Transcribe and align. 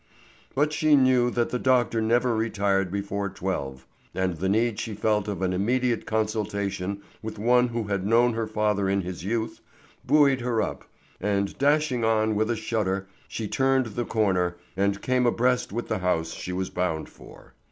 But 0.55 0.73
she 0.73 0.95
knew 0.95 1.29
that 1.29 1.51
the 1.51 1.59
doctor 1.59 2.01
never 2.01 2.35
retired 2.35 2.91
before 2.91 3.29
twelve, 3.29 3.85
and 4.15 4.33
the 4.35 4.49
need 4.49 4.79
she 4.79 4.95
felt 4.95 5.27
of 5.27 5.43
an 5.43 5.53
immediate 5.53 6.07
consultation 6.07 7.03
with 7.21 7.37
one 7.37 7.67
who 7.67 7.83
had 7.83 8.03
known 8.07 8.33
her 8.33 8.47
father 8.47 8.89
in 8.89 9.01
his 9.01 9.23
youth, 9.23 9.61
buoyed 10.03 10.41
her 10.41 10.59
up, 10.59 10.85
and 11.19 11.55
dashing 11.59 12.03
on 12.03 12.33
with 12.33 12.49
a 12.49 12.55
shudder, 12.55 13.07
she 13.27 13.47
turned 13.47 13.85
the 13.95 14.03
corner 14.03 14.57
and 14.75 15.03
came 15.03 15.27
abreast 15.27 15.71
with 15.71 15.87
the 15.87 15.99
house 15.99 16.31
she 16.33 16.51
was 16.51 16.71
bound 16.71 17.07
for. 17.07 17.53